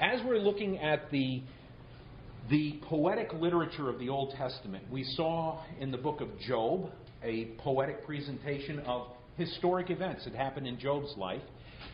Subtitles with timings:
[0.00, 1.42] as we're looking at the
[2.50, 6.90] the poetic literature of the Old Testament, we saw in the book of Job
[7.22, 11.42] a poetic presentation of historic events that happened in Job's life.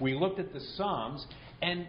[0.01, 1.27] We looked at the Psalms,
[1.61, 1.89] and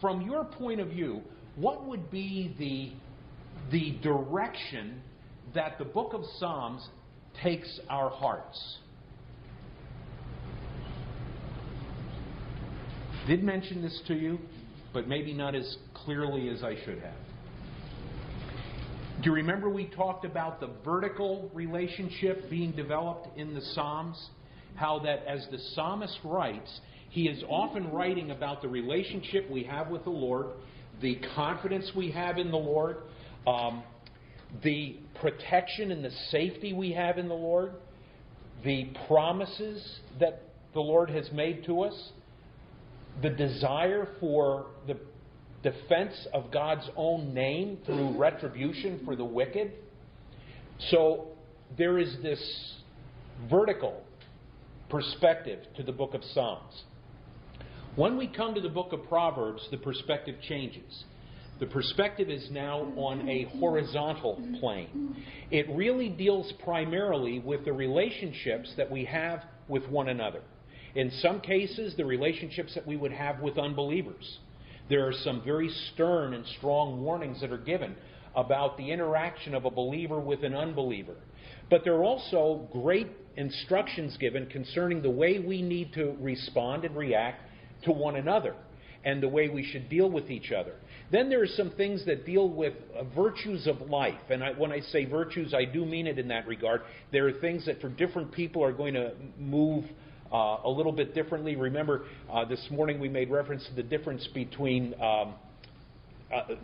[0.00, 1.20] from your point of view,
[1.56, 5.02] what would be the, the direction
[5.54, 6.88] that the book of Psalms
[7.42, 8.78] takes our hearts?
[13.26, 14.38] Did mention this to you,
[14.92, 17.14] but maybe not as clearly as I should have.
[19.22, 24.30] Do you remember we talked about the vertical relationship being developed in the Psalms?
[24.76, 29.88] How that as the psalmist writes, he is often writing about the relationship we have
[29.88, 30.46] with the Lord,
[31.02, 32.98] the confidence we have in the Lord,
[33.44, 33.82] um,
[34.62, 37.72] the protection and the safety we have in the Lord,
[38.64, 40.42] the promises that
[40.74, 42.12] the Lord has made to us,
[43.22, 44.96] the desire for the
[45.62, 49.72] defense of God's own name through retribution for the wicked.
[50.90, 51.28] So
[51.76, 52.74] there is this
[53.50, 54.02] vertical
[54.88, 56.84] perspective to the book of Psalms.
[57.96, 61.04] When we come to the book of Proverbs, the perspective changes.
[61.58, 65.16] The perspective is now on a horizontal plane.
[65.50, 70.42] It really deals primarily with the relationships that we have with one another.
[70.94, 74.38] In some cases, the relationships that we would have with unbelievers.
[74.88, 77.94] There are some very stern and strong warnings that are given
[78.34, 81.16] about the interaction of a believer with an unbeliever.
[81.70, 86.96] But there are also great instructions given concerning the way we need to respond and
[86.96, 87.42] react
[87.84, 88.54] to one another
[89.04, 90.74] and the way we should deal with each other.
[91.10, 94.20] Then there are some things that deal with uh, virtues of life.
[94.28, 96.82] And I, when I say virtues, I do mean it in that regard.
[97.12, 99.84] There are things that for different people are going to move
[100.32, 101.56] uh, a little bit differently.
[101.56, 105.34] Remember, uh, this morning we made reference to the difference between um,
[106.34, 106.54] uh,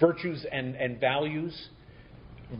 [0.00, 1.68] virtues and, and values.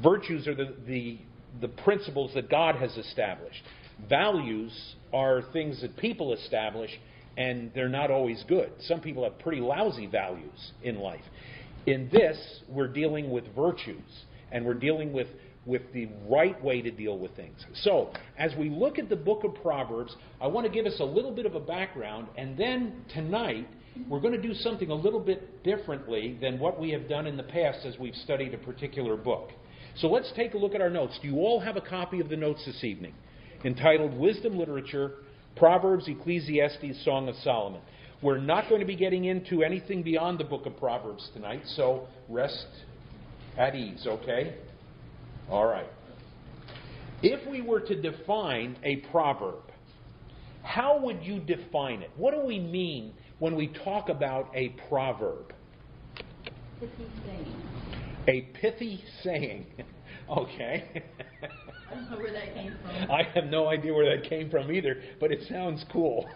[0.03, 1.19] Virtues are the, the,
[1.61, 3.63] the principles that God has established.
[4.09, 4.73] Values
[5.13, 6.91] are things that people establish,
[7.37, 8.73] and they're not always good.
[8.81, 11.23] Some people have pretty lousy values in life.
[11.87, 12.39] In this,
[12.69, 15.27] we're dealing with virtues, and we're dealing with
[15.65, 17.65] with the right way to deal with things.
[17.83, 21.05] So, as we look at the book of Proverbs, I want to give us a
[21.05, 23.69] little bit of a background, and then tonight
[24.09, 27.37] we're going to do something a little bit differently than what we have done in
[27.37, 29.51] the past as we've studied a particular book.
[29.99, 31.19] So, let's take a look at our notes.
[31.23, 33.15] Do you all have a copy of the notes this evening?
[33.65, 35.13] Entitled Wisdom Literature,
[35.55, 37.81] Proverbs, Ecclesiastes, Song of Solomon.
[38.21, 42.09] We're not going to be getting into anything beyond the book of Proverbs tonight, so
[42.29, 42.67] rest
[43.57, 44.57] at ease, okay?
[45.53, 45.87] All right.
[47.23, 49.71] If we were to define a proverb,
[50.63, 52.11] how would you define it?
[52.17, 55.53] What do we mean when we talk about a proverb?
[56.81, 57.63] Pithy saying.
[58.29, 59.67] A pithy saying.
[60.31, 61.05] okay.
[61.91, 63.11] I don't know where that came from.
[63.11, 66.31] I have no idea where that came from either, but it sounds cool.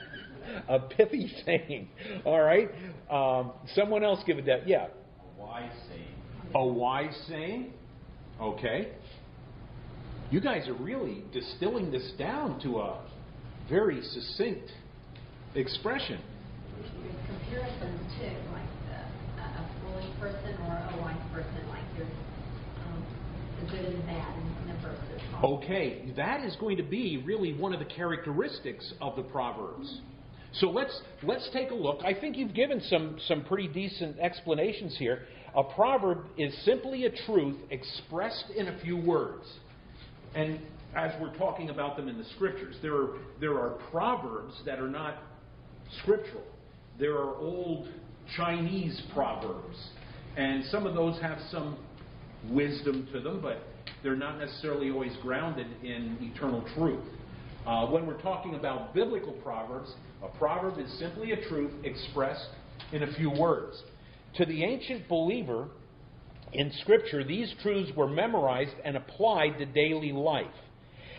[0.68, 1.90] a pithy saying.
[2.24, 2.70] All right.
[3.10, 4.66] Um, someone else give it that.
[4.66, 4.86] Yeah.
[4.86, 6.14] A wise saying.
[6.54, 7.74] A wise saying.
[8.40, 8.92] Okay?
[10.30, 13.00] You guys are really distilling this down to a
[13.68, 14.70] very succinct
[15.54, 16.20] expression.
[17.26, 22.08] Comparison to like the, a foolish person or a wise person, like there's
[22.86, 23.04] um,
[23.60, 25.22] the good and the bad in the verses.
[25.42, 30.00] Okay, that is going to be really one of the characteristics of the Proverbs.
[30.54, 32.00] So let's let's take a look.
[32.04, 35.22] I think you've given some some pretty decent explanations here.
[35.56, 39.44] A proverb is simply a truth expressed in a few words.
[40.34, 40.60] And
[40.94, 44.88] as we're talking about them in the scriptures, there are, there are proverbs that are
[44.88, 45.16] not
[46.02, 46.44] scriptural.
[46.98, 47.88] There are old
[48.36, 49.76] Chinese proverbs.
[50.36, 51.78] And some of those have some
[52.50, 53.62] wisdom to them, but
[54.02, 57.04] they're not necessarily always grounded in eternal truth.
[57.66, 59.92] Uh, when we're talking about biblical proverbs,
[60.22, 62.48] a proverb is simply a truth expressed
[62.92, 63.82] in a few words.
[64.36, 65.68] To the ancient believer
[66.52, 70.46] in Scripture, these truths were memorized and applied to daily life.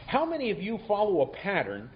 [0.08, 1.90] How many of you follow a pattern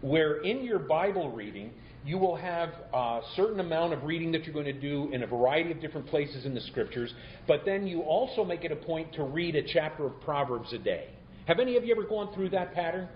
[0.00, 1.72] where in your Bible reading
[2.04, 5.26] you will have a certain amount of reading that you're going to do in a
[5.26, 7.12] variety of different places in the Scriptures,
[7.48, 10.78] but then you also make it a point to read a chapter of Proverbs a
[10.78, 11.08] day?
[11.46, 13.08] Have any of you ever gone through that pattern?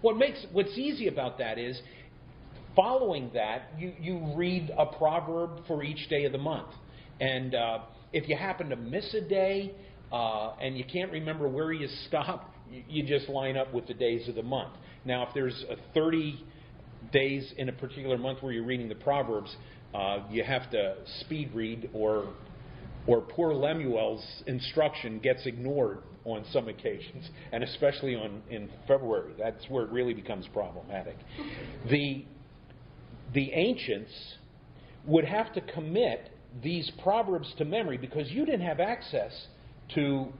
[0.00, 1.80] What makes what's easy about that is
[2.76, 6.68] following that, you, you read a proverb for each day of the month.
[7.20, 7.78] And uh,
[8.12, 9.74] if you happen to miss a day
[10.12, 12.54] uh, and you can't remember where you stopped,
[12.88, 14.74] you, just line up with the days of the month.
[15.04, 16.42] Now, if there's a 30
[17.12, 19.54] days in a particular month where you're reading the Proverbs,
[19.94, 22.32] uh, you have to speed read, or
[23.06, 29.34] or poor Lemuel's instruction gets ignored on some occasions, and especially on in February.
[29.38, 31.16] That's where it really becomes problematic.
[31.90, 32.24] The
[33.32, 34.12] the ancients
[35.06, 36.30] would have to commit
[36.62, 39.32] these proverbs to memory because you didn't have access
[39.94, 40.32] to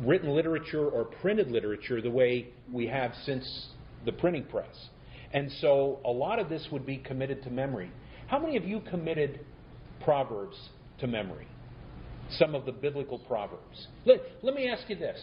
[0.00, 3.68] written literature or printed literature the way we have since
[4.04, 4.88] the printing press.
[5.32, 7.90] And so a lot of this would be committed to memory.
[8.28, 9.40] How many of you committed
[10.02, 10.56] Proverbs
[11.00, 11.46] to memory?
[12.30, 13.88] Some of the biblical Proverbs.
[14.04, 15.18] Let, let me ask you this.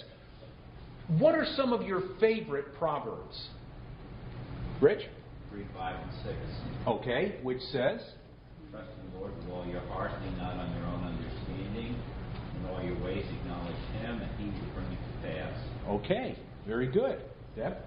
[1.20, 3.48] What are some of your favorite Proverbs?
[4.82, 5.04] Rich?
[5.56, 6.36] 3, 5, and 6.
[6.88, 8.02] Okay, which says?
[8.72, 11.96] Trust in the Lord with all your heart, lean not on your own understanding.
[12.60, 15.56] In all your ways acknowledge Him, and He will bring it to pass.
[15.88, 16.38] Okay,
[16.68, 17.22] very good.
[17.56, 17.78] Deb?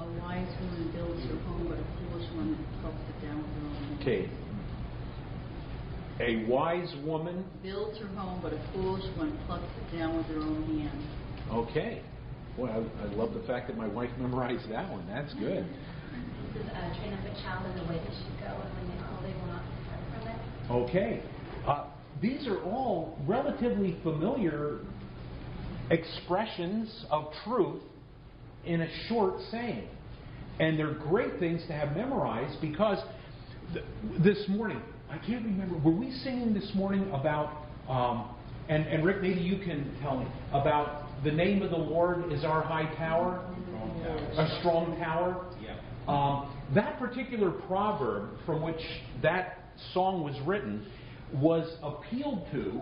[0.00, 3.66] A wise woman builds her home, but a foolish one plucks it down with her
[3.66, 4.02] own hands.
[4.02, 4.30] Okay.
[6.20, 7.44] A wise woman.
[7.62, 11.06] Builds her home, but a foolish one plucks it down with her own hands.
[11.50, 12.02] Okay.
[12.56, 15.04] Boy, I, I love the fact that my wife memorized that one.
[15.08, 15.66] That's good.
[16.54, 18.88] This is uh, train up a child in the way they should go, and when
[18.88, 20.88] they grow, they will not depart from it.
[20.88, 21.22] Okay.
[21.66, 21.86] Uh,
[22.22, 24.78] these are all relatively familiar
[25.90, 27.82] expressions of truth
[28.64, 29.88] in a short saying.
[30.60, 32.98] And they're great things to have memorized because
[33.72, 33.84] th-
[34.22, 34.80] this morning,
[35.10, 38.34] I can't remember, were we singing this morning about, um,
[38.68, 42.44] and, and Rick, maybe you can tell me, about the name of the Lord is
[42.44, 43.44] our high tower?
[43.66, 44.44] Strong tower.
[44.44, 45.53] A strong tower?
[46.08, 48.80] Um, that particular proverb from which
[49.22, 50.86] that song was written
[51.32, 52.80] was appealed to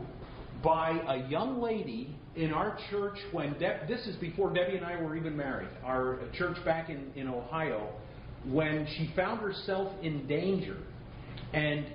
[0.62, 5.00] by a young lady in our church when Deb, this is before Debbie and I
[5.00, 5.68] were even married.
[5.84, 7.88] Our church back in, in Ohio,
[8.46, 10.76] when she found herself in danger,
[11.52, 11.86] and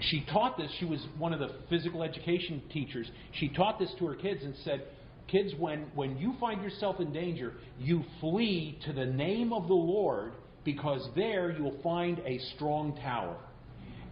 [0.00, 0.70] she taught this.
[0.78, 3.10] She was one of the physical education teachers.
[3.32, 4.84] She taught this to her kids and said,
[5.28, 9.74] "Kids, when when you find yourself in danger, you flee to the name of the
[9.74, 10.32] Lord."
[10.64, 13.38] Because there you'll find a strong tower.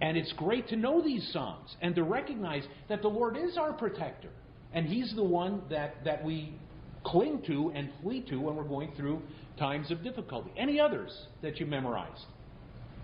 [0.01, 3.73] And it's great to know these Psalms and to recognize that the Lord is our
[3.73, 4.31] protector.
[4.73, 6.55] And He's the one that, that we
[7.05, 9.21] cling to and flee to when we're going through
[9.59, 10.51] times of difficulty.
[10.57, 12.25] Any others that you memorized?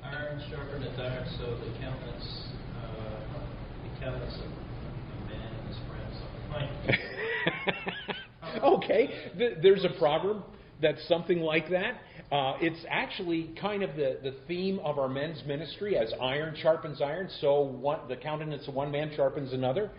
[0.03, 2.47] Iron sharpeneth iron, so the countenance,
[2.83, 3.39] uh,
[3.85, 6.17] the countenance of a man and his friends.
[6.51, 7.22] Fine.
[8.63, 10.43] okay, th- there's a proverb
[10.81, 11.95] that's something like that.
[12.31, 17.03] Uh, it's actually kind of the, the theme of our men's ministry as iron sharpens
[17.03, 19.91] iron, so one, the countenance of one man sharpens another.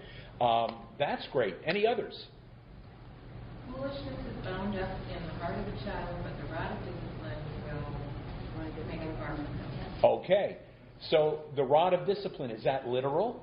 [0.42, 1.56] Um, that's great.
[1.66, 2.26] Any others?
[3.72, 7.38] Foolishness is bound up in the heart of a child, but the rod of discipline
[8.58, 9.48] will make of him.
[10.04, 10.58] Okay,
[11.10, 13.42] so the rod of discipline, is that literal?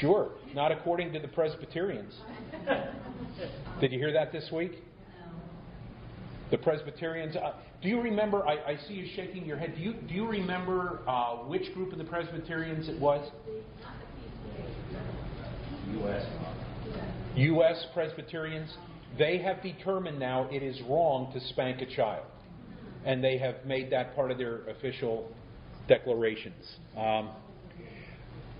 [0.00, 2.12] Sure, not according to the Presbyterians.
[3.80, 4.72] Did you hear that this week?
[6.50, 7.36] The Presbyterians.
[7.36, 7.52] Uh,
[7.82, 8.46] do you remember?
[8.46, 9.74] I, I, see you shaking your head.
[9.76, 13.28] Do you do you remember uh, which group of the Presbyterians it was?
[15.94, 16.26] U.S.
[17.36, 17.86] U.S.
[17.92, 18.72] Presbyterians.
[19.18, 22.26] They have determined now it is wrong to spank a child,
[23.04, 25.28] and they have made that part of their official
[25.88, 26.76] declarations.
[26.96, 27.30] Um,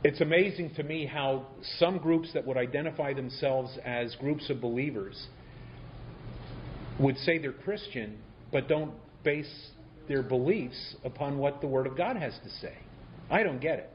[0.06, 1.46] it's amazing to me how
[1.80, 5.26] some groups that would identify themselves as groups of believers
[7.00, 8.16] would say they're Christian,
[8.52, 8.92] but don't
[9.24, 9.70] base
[10.06, 12.74] their beliefs upon what the Word of God has to say.
[13.28, 13.90] I don't get it.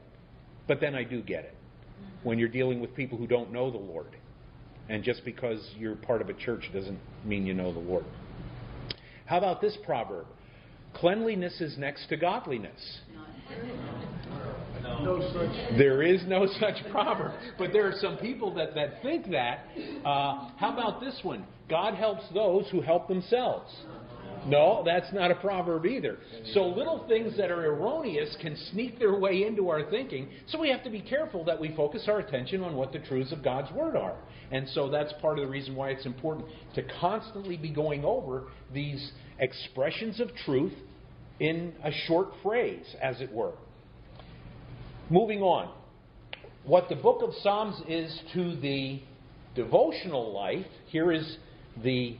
[0.68, 1.54] But then I do get it
[2.24, 4.14] when you're dealing with people who don't know the Lord.
[4.90, 8.04] And just because you're part of a church doesn't mean you know the Lord.
[9.24, 10.26] How about this proverb?
[10.92, 13.00] Cleanliness is next to godliness.
[15.02, 15.76] No.
[15.76, 17.32] There is no such proverb.
[17.58, 19.66] But there are some people that, that think that.
[20.04, 21.44] Uh, how about this one?
[21.68, 23.72] God helps those who help themselves.
[24.46, 26.18] No, that's not a proverb either.
[26.52, 30.28] So little things that are erroneous can sneak their way into our thinking.
[30.48, 33.30] So we have to be careful that we focus our attention on what the truths
[33.32, 34.16] of God's Word are.
[34.50, 38.48] And so that's part of the reason why it's important to constantly be going over
[38.74, 40.74] these expressions of truth
[41.38, 43.54] in a short phrase, as it were.
[45.12, 45.70] Moving on.
[46.64, 49.02] What the book of Psalms is to the
[49.54, 51.36] devotional life, here is
[51.84, 52.16] the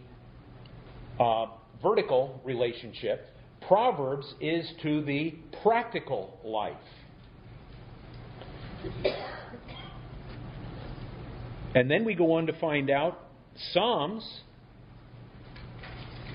[1.19, 1.47] uh,
[1.83, 3.31] vertical relationship.
[3.67, 6.77] Proverbs is to the practical life.
[11.75, 13.21] And then we go on to find out
[13.73, 14.43] Psalms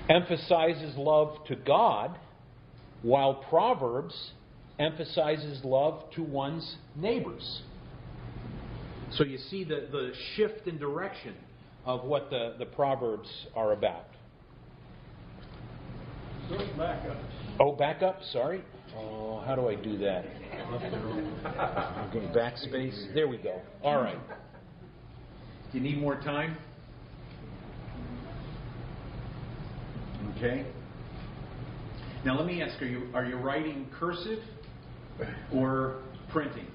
[0.09, 2.17] emphasizes love to God,
[3.03, 4.31] while Proverbs
[4.79, 7.61] emphasizes love to one's neighbors.
[9.11, 11.35] So you see the, the shift in direction
[11.85, 14.05] of what the, the Proverbs are about.
[17.59, 18.63] Oh, back up, sorry.
[18.95, 20.25] Oh, how do I do that?
[22.09, 23.13] Okay, backspace.
[23.13, 23.61] There we go.
[23.83, 24.19] All right.
[25.71, 26.57] Do you need more time?
[30.37, 30.65] Okay.
[32.23, 34.39] Now let me ask: Are you are you writing cursive
[35.53, 36.67] or printing?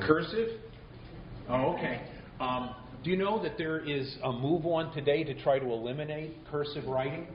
[0.00, 0.60] Cursive.
[1.48, 2.02] Oh, okay.
[2.40, 6.36] Um, do you know that there is a move on today to try to eliminate
[6.50, 7.26] cursive writing?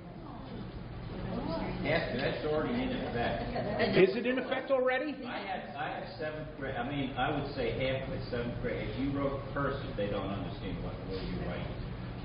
[1.83, 3.97] Yes, that's already in effect.
[3.97, 5.15] Is it in effect already?
[5.25, 8.59] I had, I had seventh grade, I mean, I would say half of it, seventh
[8.62, 8.89] grade.
[8.89, 11.67] If you wrote cursive, they don't understand what, what you're writing.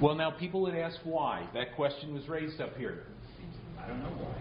[0.00, 1.46] Well, now people had asked why.
[1.52, 3.04] That question was raised up here.
[3.78, 4.34] I don't know why.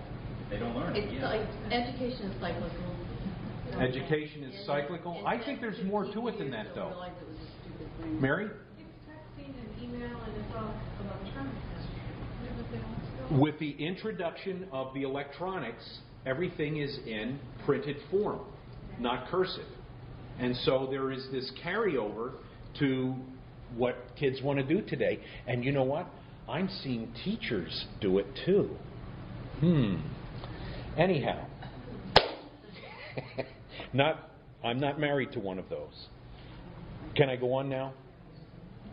[0.49, 1.29] They don't learn it, It's yeah.
[1.29, 3.79] like, education is cyclical.
[3.79, 5.23] Education is cyclical.
[5.25, 6.87] I think there's more to it than that, though.
[6.87, 8.21] realize it was a stupid thing.
[8.21, 8.45] Mary?
[8.45, 10.73] It's texting and email and it's all
[11.05, 11.53] electronic.
[11.53, 17.97] Yeah, but they don't still- With the introduction of the electronics, everything is in printed
[18.09, 18.39] form,
[18.99, 19.67] not cursive.
[20.39, 22.31] And so there is this carryover
[22.79, 23.13] to
[23.77, 25.19] what kids want to do today.
[25.47, 26.07] And you know what?
[26.47, 28.69] I'm seeing teachers do it too.
[29.59, 29.97] Hmm.
[30.97, 31.45] Anyhow,
[33.93, 34.29] not
[34.63, 36.07] I'm not married to one of those.
[37.15, 37.93] Can I go on now?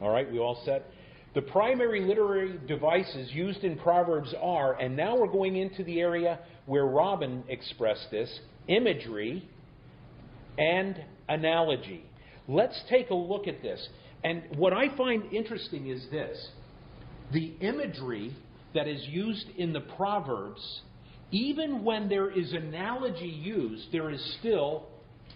[0.01, 0.91] All right, we all set?
[1.35, 6.39] The primary literary devices used in Proverbs are, and now we're going into the area
[6.67, 9.49] where Robin expressed this imagery
[10.57, 12.05] and analogy.
[12.49, 13.87] Let's take a look at this.
[14.25, 16.49] And what I find interesting is this
[17.33, 18.35] the imagery
[18.75, 20.83] that is used in the Proverbs,
[21.31, 24.87] even when there is analogy used, there is still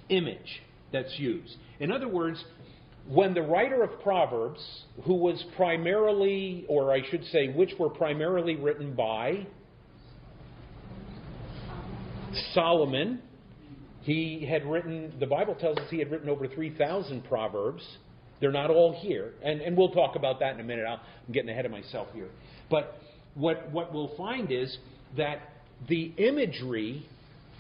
[0.09, 1.57] image that's used.
[1.79, 2.43] In other words,
[3.09, 4.61] when the writer of Proverbs,
[5.05, 9.47] who was primarily, or I should say, which were primarily written by
[12.55, 13.21] Solomon,
[14.03, 17.83] he had written, the Bible tells us he had written over 3,000 Proverbs.
[18.41, 19.33] They're not all here.
[19.43, 20.87] And, and we'll talk about that in a minute.
[20.87, 22.29] I'll, I'm getting ahead of myself here.
[22.71, 23.01] But
[23.35, 24.77] what, what we'll find is
[25.17, 27.07] that the imagery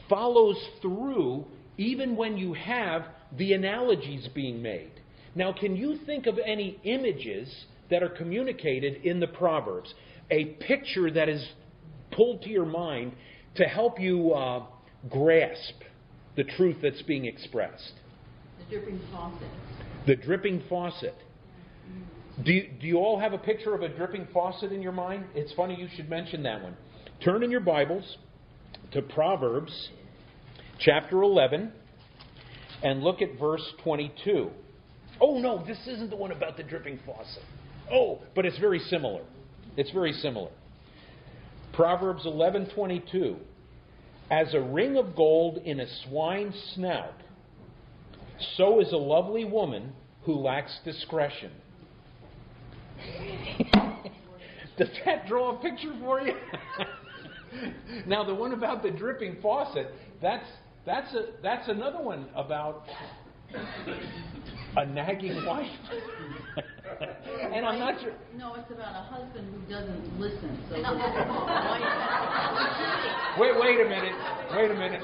[0.08, 1.46] follows through
[1.78, 3.06] even when you have
[3.38, 4.92] the analogies being made.
[5.34, 9.94] Now, can you think of any images that are communicated in the Proverbs?
[10.30, 11.46] A picture that is
[12.10, 13.12] pulled to your mind
[13.56, 14.64] to help you uh,
[15.08, 15.74] grasp
[16.36, 17.92] the truth that's being expressed.
[18.58, 19.48] The dripping faucet.
[20.06, 21.14] The dripping faucet.
[22.44, 25.24] Do you, do you all have a picture of a dripping faucet in your mind?
[25.34, 26.76] It's funny you should mention that one.
[27.24, 28.16] Turn in your Bibles
[28.92, 29.90] to Proverbs
[30.78, 31.70] chapter 11
[32.82, 34.48] and look at verse 22.
[35.20, 37.42] Oh, no, this isn't the one about the dripping faucet.
[37.92, 39.20] Oh, but it's very similar.
[39.76, 40.48] It's very similar.
[41.74, 43.36] Proverbs 11:22
[44.30, 47.20] As a ring of gold in a swine's snout
[48.56, 51.52] so is a lovely woman who lacks discretion.
[54.78, 56.32] Does that draw a picture for you?
[58.06, 60.46] now, the one about the dripping faucet, that's,
[60.86, 62.84] that's, a, that's another one about
[64.76, 65.66] a nagging wife.
[67.52, 68.12] and I'm not sure.
[68.36, 70.56] No, it's about a husband who doesn't listen.
[70.68, 70.76] So
[73.40, 74.14] Wait, wait a minute.
[74.54, 75.02] Wait a minute.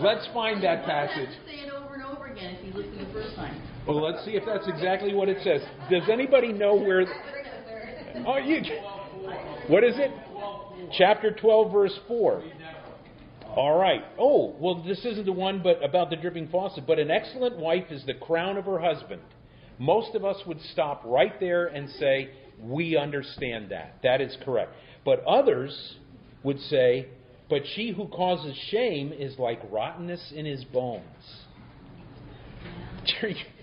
[0.00, 1.28] Let's find that passage.
[1.46, 3.60] Say it over and over again if you listen the first time.
[3.86, 5.60] Well, let's see if that's exactly what it says.
[5.90, 7.06] Does anybody know where?
[8.26, 8.62] Oh, you.
[9.68, 10.10] What is it?
[10.92, 12.42] Chapter 12, verse 4.
[13.56, 14.04] All right.
[14.18, 16.86] Oh, well, this isn't the one but about the dripping faucet.
[16.86, 19.22] But an excellent wife is the crown of her husband.
[19.78, 23.98] Most of us would stop right there and say, We understand that.
[24.02, 24.72] That is correct.
[25.04, 25.96] But others
[26.42, 27.08] would say,
[27.48, 31.04] But she who causes shame is like rottenness in his bones.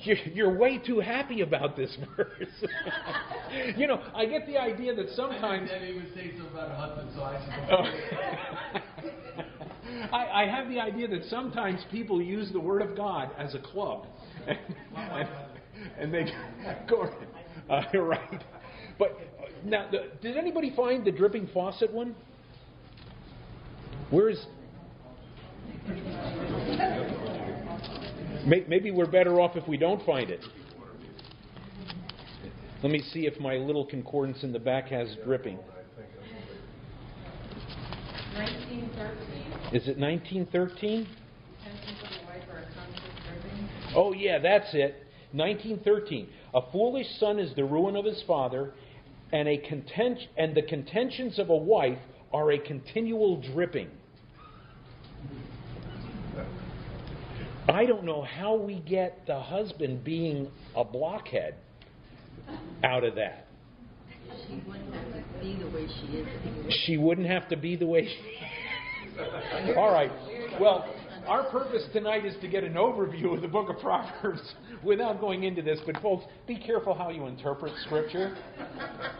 [0.00, 2.68] You're, you're way too happy about this verse.
[3.76, 5.70] you know, I get the idea that sometimes.
[5.84, 8.82] He would say something about a husband, so I.
[10.12, 13.58] I, I have the idea that sometimes people use the Word of God as a
[13.58, 14.06] club.
[14.46, 15.28] and,
[15.98, 16.26] and they
[16.88, 17.08] go.
[17.68, 18.44] Uh, right.
[18.98, 19.18] But
[19.64, 22.14] now, the, did anybody find the dripping faucet one?
[24.10, 24.44] Where's.
[28.46, 30.40] May- Maybe we're better off if we don't find it.
[32.82, 35.58] Let me see if my little concordance in the back has dripping.
[39.72, 41.06] Is it 1913?
[41.64, 43.12] Intentions of the wife are a constant
[43.42, 43.68] driven.
[43.96, 45.02] Oh, yeah, that's it.
[45.32, 46.28] 1913.
[46.54, 48.74] A foolish son is the ruin of his father,
[49.32, 51.98] and, a content- and the contentions of a wife
[52.32, 53.90] are a continual dripping.
[57.68, 61.56] I don't know how we get the husband being a blockhead
[62.84, 63.46] out of that.
[64.46, 66.76] She wouldn't have to be the way she is anyway.
[66.86, 69.74] She wouldn't have to be the way she.
[69.76, 70.10] All right.
[70.60, 70.86] Well,
[71.26, 74.40] our purpose tonight is to get an overview of the book of Proverbs
[74.84, 75.80] without going into this.
[75.84, 78.36] But, folks, be careful how you interpret Scripture.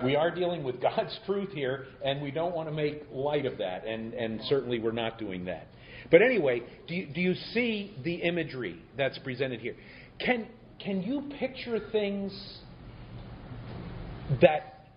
[0.05, 3.59] We are dealing with God's truth here, and we don't want to make light of
[3.59, 5.67] that, and, and certainly we're not doing that.
[6.11, 9.75] But anyway, do you, do you see the imagery that's presented here?
[10.19, 10.47] Can,
[10.83, 12.33] can you picture things
[14.41, 14.89] that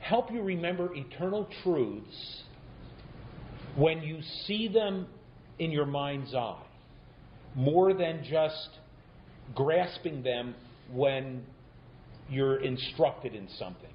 [0.00, 2.42] help you remember eternal truths
[3.76, 5.06] when you see them
[5.58, 6.62] in your mind's eye,
[7.54, 8.68] more than just
[9.54, 10.54] grasping them
[10.92, 11.44] when
[12.28, 13.90] you're instructed in something.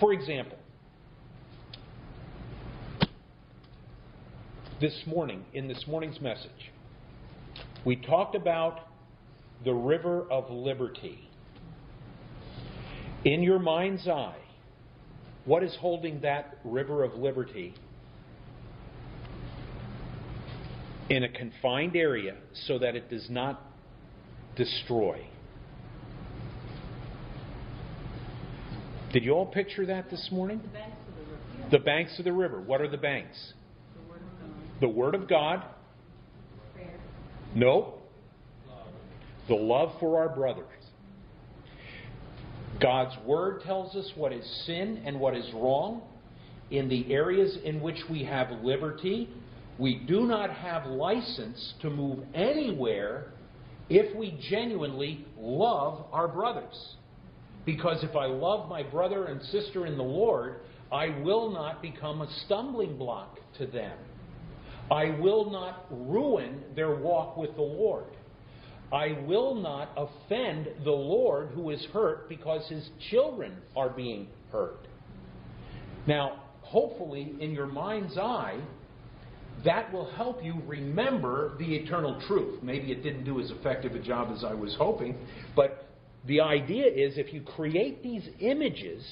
[0.00, 0.58] For example,
[4.80, 6.72] this morning, in this morning's message,
[7.84, 8.80] we talked about
[9.64, 11.28] the river of liberty.
[13.24, 14.36] In your mind's eye,
[15.44, 17.74] what is holding that river of liberty
[21.08, 23.62] in a confined area so that it does not
[24.56, 25.26] destroy?
[29.12, 30.60] Did you all picture that this morning?
[30.60, 32.60] The banks of the river, banks of the river.
[32.60, 33.52] What are the banks?
[33.94, 34.73] the word of God.
[34.84, 35.64] The Word of God?
[37.54, 37.94] No.
[39.48, 40.66] The love for our brothers.
[42.82, 46.02] God's Word tells us what is sin and what is wrong.
[46.70, 49.30] In the areas in which we have liberty,
[49.78, 53.32] we do not have license to move anywhere
[53.88, 56.96] if we genuinely love our brothers.
[57.64, 60.56] Because if I love my brother and sister in the Lord,
[60.92, 63.96] I will not become a stumbling block to them.
[64.90, 68.04] I will not ruin their walk with the Lord.
[68.92, 74.86] I will not offend the Lord who is hurt because his children are being hurt.
[76.06, 78.60] Now, hopefully, in your mind's eye,
[79.64, 82.62] that will help you remember the eternal truth.
[82.62, 85.16] Maybe it didn't do as effective a job as I was hoping,
[85.56, 85.88] but
[86.26, 89.04] the idea is if you create these images,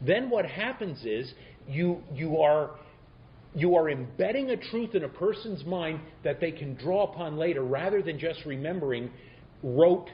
[0.00, 1.32] then what happens is
[1.68, 2.70] you, you are
[3.54, 7.62] you are embedding a truth in a person's mind that they can draw upon later
[7.62, 9.10] rather than just remembering
[9.62, 10.08] rote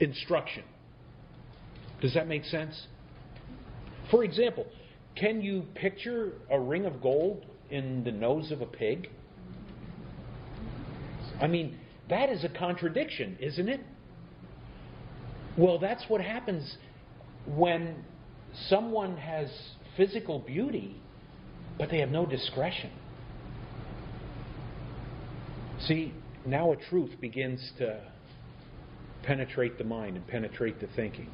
[0.00, 0.64] instruction.
[2.00, 2.86] Does that make sense?
[4.10, 4.66] For example,
[5.14, 9.08] can you picture a ring of gold in the nose of a pig?
[11.40, 13.80] I mean, that is a contradiction, isn't it?
[15.56, 16.76] Well, that's what happens
[17.46, 18.04] when
[18.68, 19.48] someone has
[19.96, 21.00] physical beauty
[21.78, 22.90] but they have no discretion.
[25.80, 26.12] See,
[26.46, 28.00] now a truth begins to
[29.22, 31.28] penetrate the mind and penetrate the thinking.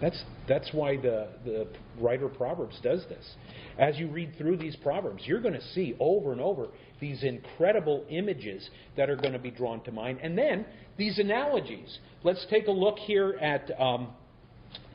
[0.00, 1.68] That's, that's why the, the
[2.00, 3.34] writer of Proverbs does this.
[3.78, 6.68] As you read through these Proverbs, you're going to see over and over
[7.00, 10.18] these incredible images that are going to be drawn to mind.
[10.22, 10.64] And then
[10.96, 11.98] these analogies.
[12.24, 14.08] Let's take a look here at um,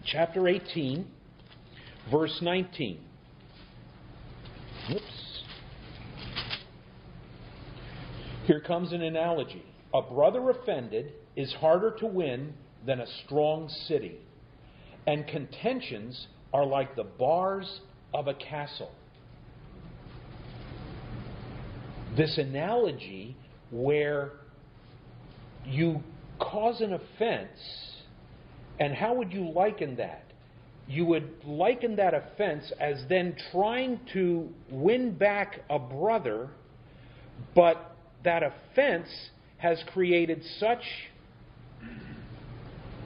[0.05, 1.05] chapter 18,
[2.11, 2.99] verse 19.
[4.89, 5.43] Whoops.
[8.45, 9.63] Here comes an analogy.
[9.93, 12.53] A brother offended is harder to win
[12.85, 14.19] than a strong city,
[15.07, 17.81] and contentions are like the bars
[18.13, 18.91] of a castle.
[22.15, 23.35] This analogy
[23.71, 24.33] where
[25.65, 26.03] you
[26.39, 27.59] cause an offense,
[28.79, 30.23] and how would you liken that?
[30.87, 36.49] You would liken that offense as then trying to win back a brother,
[37.55, 39.07] but that offense
[39.57, 40.83] has created such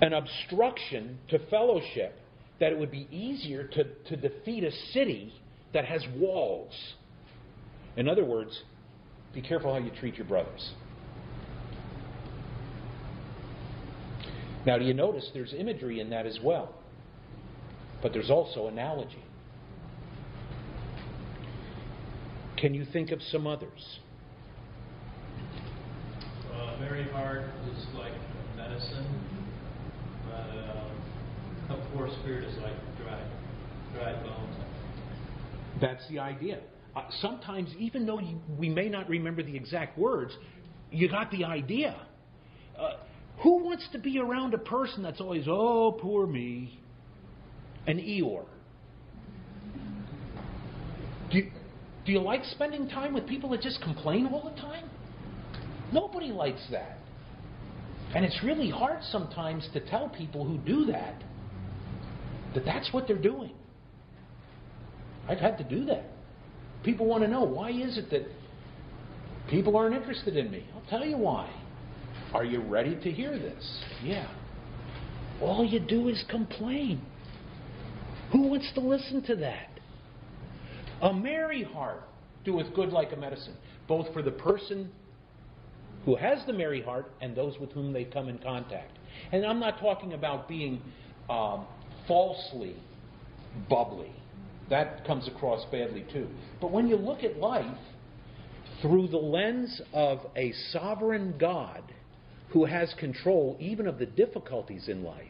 [0.01, 2.19] an obstruction to fellowship
[2.59, 5.33] that it would be easier to, to defeat a city
[5.73, 6.73] that has walls.
[7.95, 8.63] In other words,
[9.33, 10.73] be careful how you treat your brothers.
[14.65, 16.75] Now, do you notice there's imagery in that as well?
[18.01, 19.23] But there's also analogy.
[22.57, 23.99] Can you think of some others?
[26.53, 28.13] Uh, very hard is like
[28.57, 29.07] medicine,
[30.25, 30.49] but
[31.71, 33.21] um, a poor spirit is like dry,
[33.93, 34.55] dry bones.
[35.79, 36.59] That's the idea.
[36.95, 40.33] uh, sometimes, even though you, we may not remember the exact words,
[40.91, 41.95] you got the idea.
[42.77, 42.93] Uh,
[43.41, 46.78] who wants to be around a person that's always, oh, poor me?
[47.87, 48.45] An Eeyore.
[51.31, 51.51] Do you,
[52.05, 54.89] do you like spending time with people that just complain all the time?
[55.91, 56.97] Nobody likes that.
[58.15, 61.21] And it's really hard sometimes to tell people who do that
[62.55, 63.51] that that's what they're doing.
[65.27, 66.05] I've had to do that.
[66.83, 68.23] People want to know why is it that
[69.49, 70.65] people aren't interested in me?
[70.73, 71.51] I'll tell you why.
[72.33, 73.83] Are you ready to hear this?
[74.03, 74.27] Yeah.
[75.41, 77.01] All you do is complain.
[78.31, 79.69] Who wants to listen to that?
[81.01, 82.03] A merry heart
[82.45, 83.55] doeth good like a medicine,
[83.87, 84.91] both for the person
[86.05, 88.97] who has the merry heart and those with whom they come in contact.
[89.31, 90.81] And I'm not talking about being
[91.29, 91.65] um,
[92.07, 92.75] falsely
[93.69, 94.11] bubbly.
[94.69, 96.27] That comes across badly too.
[96.61, 97.77] But when you look at life
[98.81, 101.83] through the lens of a sovereign God
[102.49, 105.25] who has control even of the difficulties in life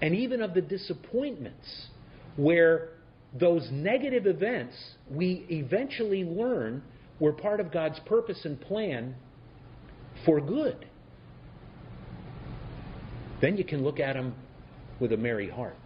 [0.00, 1.88] and even of the disappointments
[2.38, 2.90] where
[3.38, 4.74] those negative events
[5.10, 6.82] we eventually learn
[7.20, 9.14] were part of God's purpose and plan
[10.24, 10.86] for good.
[13.40, 14.34] Then you can look at them
[15.00, 15.76] with a merry heart.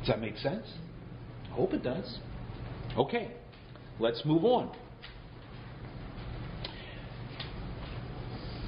[0.00, 0.66] Does that make sense?
[1.50, 2.18] I hope it does.
[2.96, 3.32] Okay,
[3.98, 4.74] let's move on.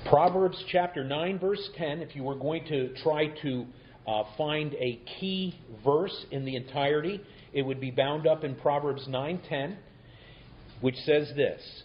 [0.06, 3.64] Proverbs chapter 9, verse 10, if you were going to try to
[4.10, 7.20] uh, find a key verse in the entirety,
[7.52, 9.76] it would be bound up in Proverbs 9:10,
[10.80, 11.84] which says this: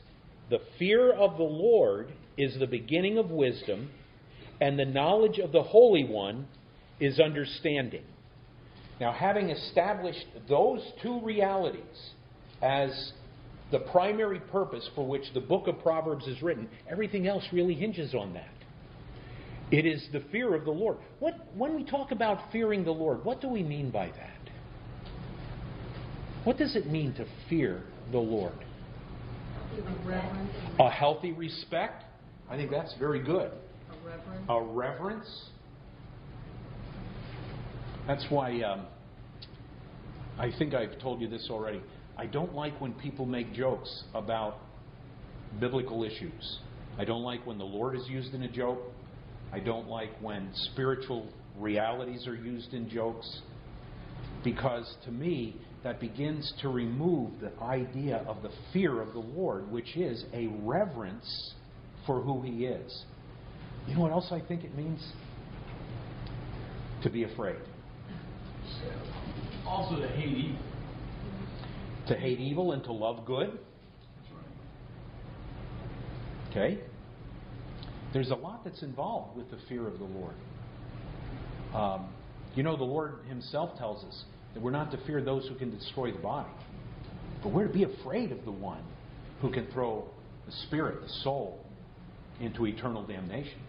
[0.50, 3.92] "The fear of the Lord is the beginning of wisdom,
[4.60, 6.48] and the knowledge of the Holy One
[7.00, 8.06] is understanding."
[9.00, 12.14] Now, having established those two realities
[12.60, 13.14] as
[13.70, 18.16] the primary purpose for which the book of Proverbs is written, everything else really hinges
[18.16, 18.55] on that.
[19.72, 20.98] It is the fear of the Lord.
[21.20, 24.32] What, when we talk about fearing the Lord, what do we mean by that?
[26.44, 28.54] What does it mean to fear the Lord?
[30.80, 30.90] A.
[30.90, 32.04] Healthy respect?
[32.50, 33.52] I think that's very good.
[33.90, 34.46] A reverence.
[34.50, 35.42] A reverence?
[38.06, 38.86] That's why um,
[40.38, 41.82] I think I've told you this already.
[42.18, 44.58] I don't like when people make jokes about
[45.60, 46.60] biblical issues.
[47.00, 48.80] I don't like when the Lord is used in a joke.
[49.52, 53.42] I don't like when spiritual realities are used in jokes.
[54.44, 59.72] Because to me, that begins to remove the idea of the fear of the Lord,
[59.72, 61.54] which is a reverence
[62.06, 63.06] for who He is.
[63.88, 65.06] You know what else I think it means?
[67.04, 67.58] To be afraid.
[69.68, 70.62] Also to hate evil.
[72.08, 73.52] To hate evil and to love good.
[73.52, 74.32] That's
[76.56, 76.74] right.
[76.76, 76.82] Okay?
[78.16, 80.36] There's a lot that's involved with the fear of the Lord.
[81.74, 82.14] Um,
[82.56, 84.24] you know, the Lord Himself tells us
[84.54, 86.48] that we're not to fear those who can destroy the body,
[87.44, 88.82] but we're to be afraid of the one
[89.42, 90.06] who can throw
[90.46, 91.60] the spirit, the soul,
[92.40, 93.60] into eternal damnation.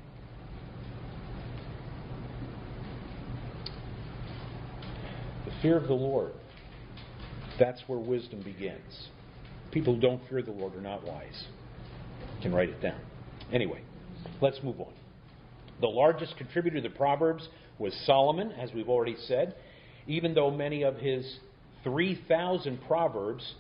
[5.45, 6.35] The fear of the Lord,
[7.59, 9.09] that's where wisdom begins.
[9.73, 11.47] People who don't fear the Lord are not wise.
[12.37, 13.01] You can write it down.
[13.53, 13.83] Anyway,
[14.41, 14.93] let's move on.
[15.81, 19.55] The largest contributor to the Proverbs was Solomon, as we've already said,
[20.07, 21.39] even though many of his
[21.85, 23.55] 3,000 Proverbs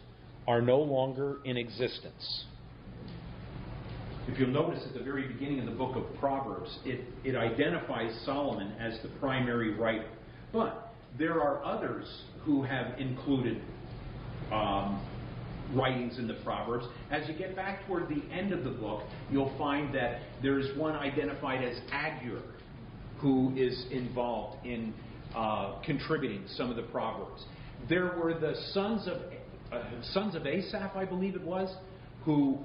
[0.48, 2.44] are no longer in existence.
[4.28, 8.12] If you'll notice at the very beginning of the book of Proverbs, it, it identifies
[8.24, 10.08] Solomon as the primary writer.
[10.52, 12.06] But there are others
[12.42, 13.60] who have included
[14.52, 15.06] um,
[15.74, 16.86] writings in the Proverbs.
[17.10, 20.94] As you get back toward the end of the book, you'll find that there's one
[20.94, 22.42] identified as Agur,
[23.18, 24.92] who is involved in
[25.34, 27.44] uh, contributing some of the Proverbs.
[27.88, 29.18] There were the sons of
[29.72, 31.74] uh, sons of Asaph, I believe it was,
[32.24, 32.58] who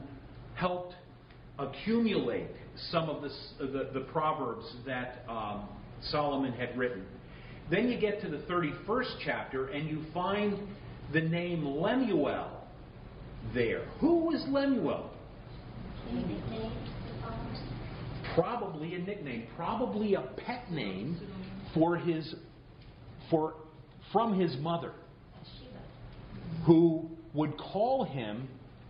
[0.54, 0.94] helped
[1.58, 2.48] accumulate
[2.92, 5.68] some of the, the, the Proverbs that um,
[6.10, 7.06] Solomon had written.
[7.70, 10.58] Then you get to the 31st chapter and you find
[11.14, 12.61] the name Lemuel
[13.54, 13.86] there.
[14.00, 15.10] Who was Lemuel?
[18.36, 21.20] Probably a nickname, probably a pet name
[21.74, 22.34] for his
[23.30, 23.56] for
[24.12, 24.92] from his mother,
[26.66, 28.48] who would call him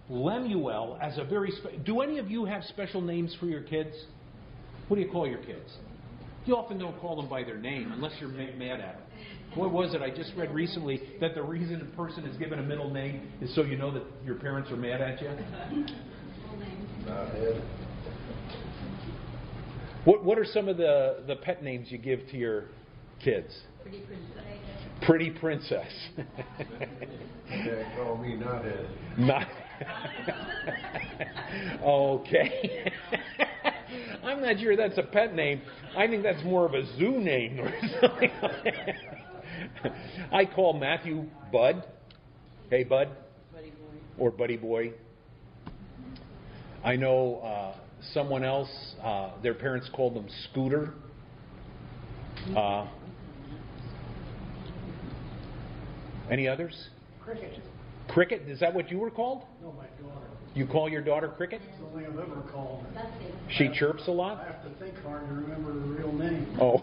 [0.10, 1.52] Lemuel as a very.
[1.52, 3.96] Spe- do any of you have special names for your kids?
[4.88, 5.72] What do you call your kids?
[6.46, 9.08] You often don't call them by their name unless you're ma- mad at them.
[9.56, 10.02] What was it?
[10.02, 13.54] I just read recently that the reason a person is given a middle name is
[13.54, 15.30] so you know that your parents are mad at you.
[16.48, 16.88] Full name.
[17.06, 17.28] Not
[20.06, 22.66] What What are some of the the pet names you give to your
[23.22, 23.54] kids?
[23.82, 24.32] Pretty princess.
[25.02, 25.92] Pretty princess.
[27.50, 28.88] Dad called me not Ed.
[29.18, 29.48] Not.
[31.84, 32.92] okay.
[34.24, 35.62] I'm not sure that's a pet name.
[35.98, 38.32] I think that's more of a zoo name or something.
[40.32, 41.84] I call Matthew Bud.
[42.70, 43.10] Hey, Bud.
[43.54, 43.76] Buddy boy.
[44.18, 44.94] Or Buddy Boy.
[46.84, 47.76] I know uh,
[48.14, 48.70] someone else,
[49.04, 50.94] uh, their parents called them Scooter.
[52.56, 52.88] Uh,
[56.30, 56.90] any others?
[57.24, 57.60] Cricket.
[58.08, 58.42] Cricket?
[58.48, 59.44] Is that what you were called?
[59.62, 60.26] No, my daughter.
[60.56, 61.62] You call your daughter Cricket?
[61.64, 62.92] It's the only I've ever called her.
[62.96, 63.58] That's.
[63.58, 64.40] She chirps a lot?
[64.40, 66.58] I have to think hard to remember her real name.
[66.60, 66.82] Oh.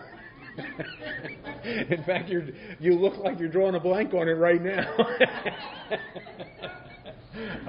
[1.90, 2.44] In fact, you're,
[2.81, 4.88] you look like you're drawing a blank on it right now.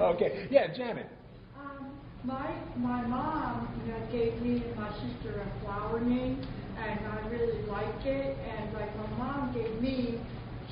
[0.00, 0.48] okay.
[0.50, 1.06] Yeah, Janet.
[1.58, 1.90] Um,
[2.24, 6.40] my my mom you know, gave me and my sister a flower name,
[6.78, 8.36] and I really liked it.
[8.38, 10.20] And like my mom gave me,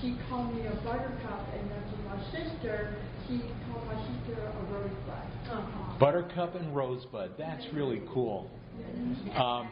[0.00, 4.72] she called me a buttercup, and then to my sister, she called my sister a
[4.72, 5.28] rosebud.
[5.50, 5.98] Uh-huh.
[5.98, 7.32] Buttercup and Rosebud.
[7.38, 8.50] That's really cool.
[9.34, 9.70] Um,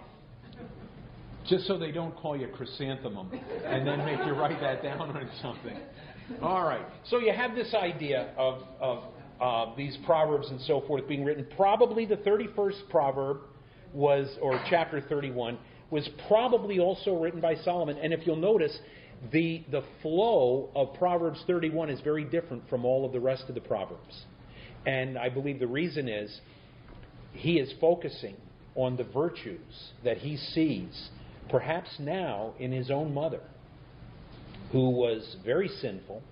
[1.48, 3.30] just so they don't call you chrysanthemum
[3.64, 5.78] and then make you write that down on something.
[6.42, 6.84] All right.
[7.04, 9.04] So you have this idea of, of
[9.40, 11.46] uh, these proverbs and so forth being written.
[11.56, 13.38] Probably the 31st proverb
[13.92, 15.58] was, or chapter 31,
[15.90, 17.96] was probably also written by Solomon.
[17.98, 18.76] And if you'll notice,
[19.32, 23.54] the, the flow of Proverbs 31 is very different from all of the rest of
[23.54, 24.24] the Proverbs.
[24.84, 26.40] And I believe the reason is
[27.32, 28.36] he is focusing
[28.74, 31.10] on the virtues that he sees,
[31.48, 33.40] perhaps now in his own mother,
[34.72, 36.22] who was very sinful,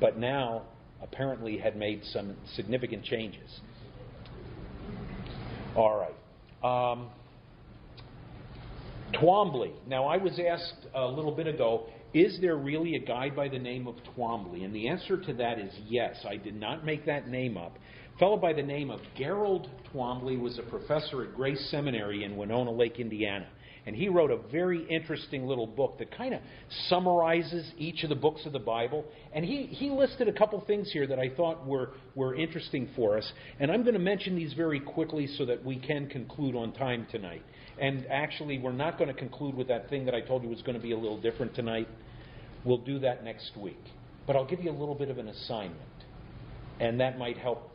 [0.00, 0.62] but now
[1.02, 3.60] apparently had made some significant changes.
[5.76, 6.92] All right.
[6.92, 7.08] Um,
[9.14, 9.72] Twombly.
[9.86, 13.58] Now, I was asked a little bit ago, is there really a guy by the
[13.58, 14.64] name of Twombly?
[14.64, 16.24] And the answer to that is yes.
[16.28, 17.78] I did not make that name up.
[18.14, 22.36] A fellow by the name of Gerald Twombly was a professor at Grace Seminary in
[22.36, 23.46] Winona Lake, Indiana.
[23.84, 26.40] And he wrote a very interesting little book that kind of
[26.88, 29.04] summarizes each of the books of the Bible.
[29.32, 33.18] And he, he listed a couple things here that I thought were, were interesting for
[33.18, 33.32] us.
[33.58, 37.08] And I'm going to mention these very quickly so that we can conclude on time
[37.10, 37.42] tonight.
[37.80, 40.62] And actually, we're not going to conclude with that thing that I told you was
[40.62, 41.88] going to be a little different tonight.
[42.64, 43.82] We'll do that next week.
[44.28, 45.80] But I'll give you a little bit of an assignment.
[46.78, 47.70] And that might help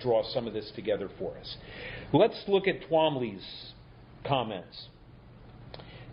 [0.00, 1.56] draw some of this together for us.
[2.12, 3.72] Let's look at Twombly's
[4.26, 4.86] comments.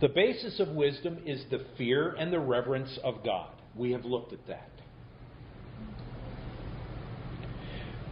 [0.01, 3.51] The basis of wisdom is the fear and the reverence of God.
[3.75, 4.69] We have looked at that.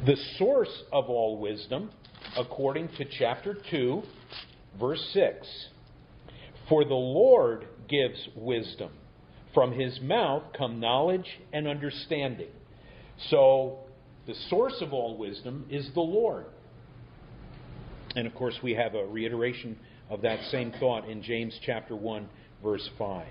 [0.06, 1.90] The source of all wisdom,
[2.38, 4.04] according to chapter 2,
[4.80, 5.48] verse 6
[6.68, 8.92] For the Lord gives wisdom.
[9.54, 12.50] From his mouth come knowledge and understanding.
[13.30, 13.80] So,
[14.28, 16.46] the source of all wisdom is the Lord.
[18.16, 22.28] And of course, we have a reiteration of that same thought in James chapter 1
[22.64, 23.28] verse 5.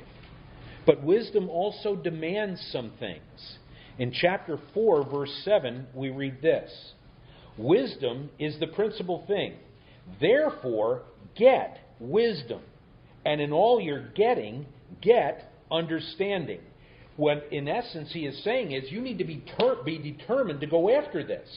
[0.85, 3.59] But wisdom also demands some things.
[3.99, 6.71] In chapter 4 verse 7 we read this.
[7.59, 9.55] Wisdom is the principal thing.
[10.21, 11.03] Therefore
[11.37, 12.61] get wisdom.
[13.25, 14.67] And in all you're getting,
[15.01, 16.61] get understanding.
[17.17, 20.67] What in essence he is saying is you need to be, ter- be determined to
[20.67, 21.49] go after this.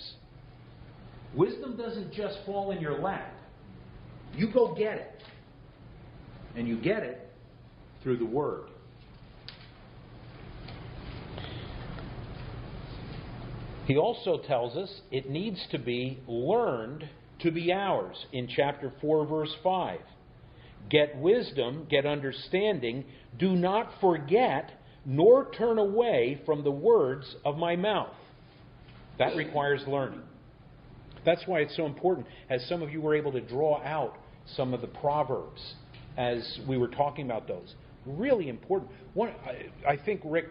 [1.35, 3.33] Wisdom doesn't just fall in your lap.
[4.35, 5.23] You go get it.
[6.55, 7.29] And you get it
[8.03, 8.69] through the Word.
[13.85, 19.25] He also tells us it needs to be learned to be ours in chapter 4,
[19.25, 19.99] verse 5.
[20.89, 23.05] Get wisdom, get understanding,
[23.39, 24.71] do not forget
[25.05, 28.13] nor turn away from the words of my mouth.
[29.17, 30.21] That requires learning.
[31.25, 34.15] That's why it's so important, as some of you were able to draw out
[34.55, 35.73] some of the proverbs
[36.17, 37.75] as we were talking about those.
[38.05, 38.91] Really important.
[39.13, 40.47] One, I, I think Rick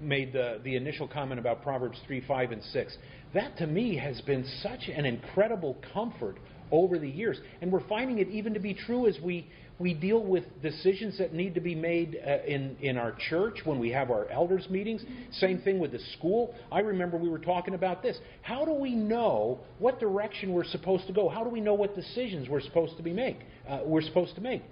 [0.00, 2.96] made the, the initial comment about Proverbs 3, 5, and 6.
[3.32, 6.38] That to me has been such an incredible comfort
[6.70, 7.38] over the years.
[7.60, 11.32] And we're finding it even to be true as we, we deal with decisions that
[11.32, 15.04] need to be made uh, in, in our church when we have our elders' meetings.
[15.32, 16.54] Same thing with the school.
[16.70, 18.16] I remember we were talking about this.
[18.42, 21.28] How do we know what direction we're supposed to go?
[21.28, 23.38] How do we know what decisions we're supposed to be make?
[23.68, 24.62] Uh, we're supposed to make.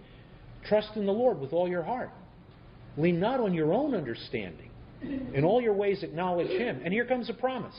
[0.68, 2.10] Trust in the Lord with all your heart.
[2.96, 4.70] Lean not on your own understanding.
[5.34, 6.80] In all your ways, acknowledge Him.
[6.84, 7.74] And here comes a promise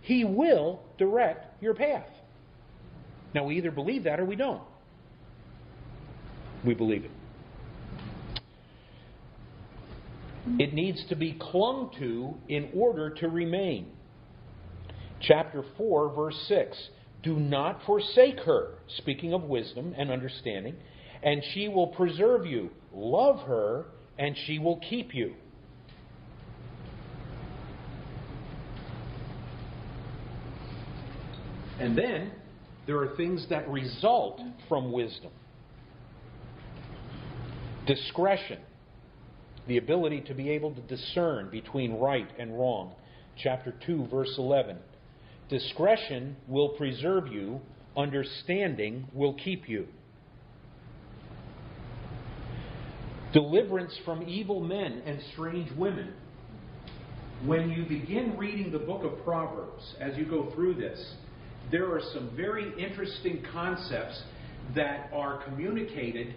[0.00, 2.08] He will direct your path.
[3.34, 4.62] Now, we either believe that or we don't.
[6.64, 7.10] We believe it.
[10.58, 13.86] It needs to be clung to in order to remain.
[15.20, 16.88] Chapter 4, verse 6.
[17.22, 20.74] Do not forsake her, speaking of wisdom and understanding,
[21.22, 22.70] and she will preserve you.
[22.92, 23.86] Love her,
[24.18, 25.34] and she will keep you.
[31.78, 32.32] And then
[32.86, 35.30] there are things that result from wisdom
[37.86, 38.60] discretion,
[39.66, 42.94] the ability to be able to discern between right and wrong.
[43.36, 44.76] Chapter 2, verse 11.
[45.48, 47.60] Discretion will preserve you,
[47.96, 49.86] understanding will keep you.
[53.32, 56.12] Deliverance from evil men and strange women.
[57.44, 61.14] When you begin reading the book of Proverbs, as you go through this,
[61.70, 64.22] there are some very interesting concepts
[64.74, 66.34] that are communicated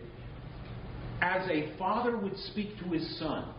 [1.21, 3.53] as a father would speak to his son.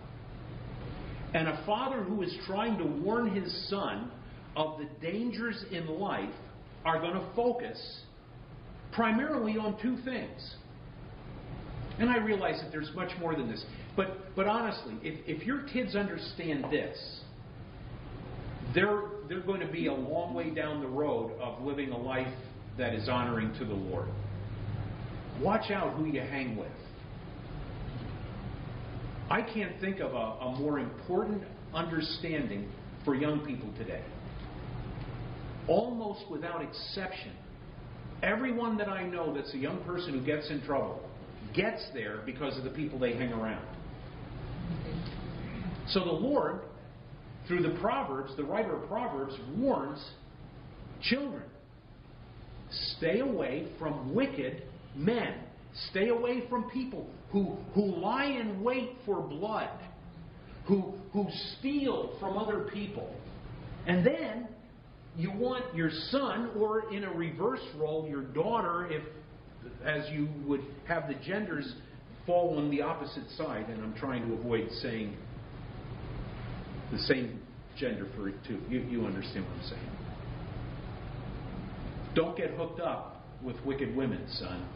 [1.34, 4.10] And a father who is trying to warn his son
[4.56, 6.30] of the dangers in life
[6.84, 8.00] are going to focus
[8.92, 10.54] primarily on two things.
[11.98, 13.64] And I realize that there's much more than this.
[13.96, 16.96] But, but honestly, if, if your kids understand this,
[18.74, 22.32] they're, they're going to be a long way down the road of living a life
[22.78, 24.08] that is honoring to the Lord.
[25.40, 26.68] Watch out who you hang with.
[29.30, 31.42] I can't think of a, a more important
[31.74, 32.70] understanding
[33.04, 34.02] for young people today.
[35.66, 37.32] Almost without exception,
[38.22, 41.00] everyone that I know that's a young person who gets in trouble
[41.54, 43.66] gets there because of the people they hang around.
[45.88, 46.60] So the Lord,
[47.48, 50.04] through the Proverbs, the writer of Proverbs warns
[51.02, 51.42] children
[52.96, 54.62] stay away from wicked
[54.94, 55.34] men.
[55.90, 59.70] Stay away from people who, who lie in wait for blood,
[60.66, 61.26] who, who
[61.58, 63.14] steal from other people.
[63.86, 64.48] And then
[65.16, 69.02] you want your son, or in a reverse role, your daughter, if
[69.84, 71.74] as you would have the genders
[72.26, 75.16] fall on the opposite side, and I'm trying to avoid saying
[76.92, 77.40] the same
[77.78, 78.60] gender for it too.
[78.68, 79.90] You, you understand what I'm saying.
[82.14, 84.66] Don't get hooked up with wicked women, son.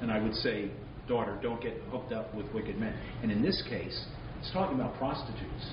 [0.00, 0.70] And I would say,
[1.08, 2.94] daughter, don't get hooked up with wicked men.
[3.22, 4.06] And in this case,
[4.40, 5.72] it's talking about prostitutes.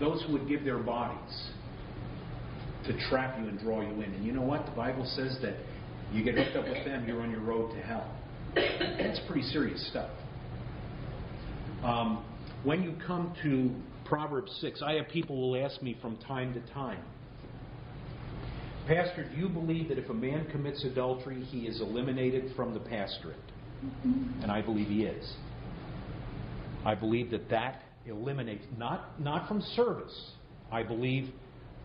[0.00, 1.50] Those who would give their bodies
[2.86, 4.12] to trap you and draw you in.
[4.14, 4.66] And you know what?
[4.66, 5.54] The Bible says that
[6.12, 8.10] you get hooked up with them, you're on your road to hell.
[8.54, 10.10] That's pretty serious stuff.
[11.82, 12.24] Um,
[12.62, 13.74] when you come to
[14.08, 17.02] Proverbs 6, I have people will ask me from time to time,
[18.86, 22.80] Pastor, do you believe that if a man commits adultery, he is eliminated from the
[22.80, 23.38] pastorate?
[24.42, 25.34] And I believe he is.
[26.84, 30.32] I believe that that eliminates, not, not from service.
[30.70, 31.30] I believe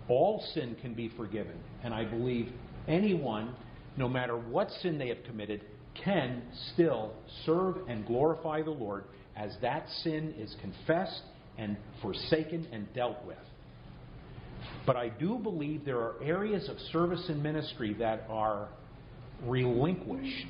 [0.09, 1.55] all sin can be forgiven.
[1.83, 2.51] And I believe
[2.87, 3.55] anyone,
[3.95, 5.63] no matter what sin they have committed,
[6.03, 6.41] can
[6.73, 7.13] still
[7.45, 9.05] serve and glorify the Lord
[9.37, 11.21] as that sin is confessed
[11.57, 13.37] and forsaken and dealt with.
[14.89, 18.69] But I do believe there are areas of service and ministry that are
[19.45, 20.47] relinquished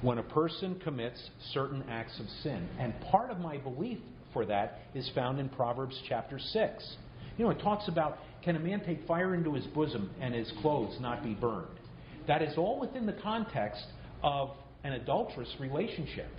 [0.00, 2.66] when a person commits certain acts of sin.
[2.80, 3.98] And part of my belief
[4.32, 6.96] for that is found in Proverbs chapter 6.
[7.36, 10.50] You know, it talks about can a man take fire into his bosom and his
[10.62, 11.78] clothes not be burned?
[12.26, 13.84] That is all within the context
[14.22, 14.52] of
[14.82, 16.30] an adulterous relationship.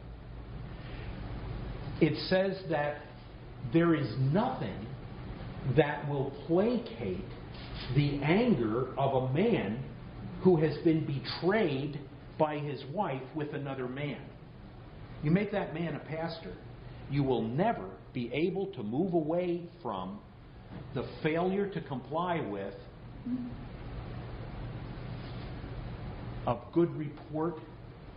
[2.01, 3.03] It says that
[3.71, 4.87] there is nothing
[5.75, 7.25] that will placate
[7.95, 9.83] the anger of a man
[10.41, 11.99] who has been betrayed
[12.37, 14.21] by his wife with another man.
[15.23, 16.55] You make that man a pastor,
[17.11, 20.19] you will never be able to move away from
[20.93, 22.73] the failure to comply with
[26.47, 27.55] a good report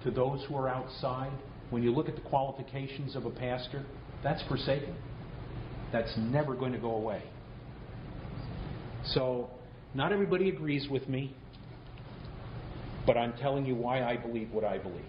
[0.05, 1.33] to those who are outside.
[1.71, 3.85] When you look at the qualifications of a pastor,
[4.23, 4.95] that's forsaken.
[5.93, 7.23] That's never going to go away.
[9.05, 9.51] So,
[9.95, 11.37] not everybody agrees with me,
[13.07, 15.05] but I'm telling you why I believe what I believe.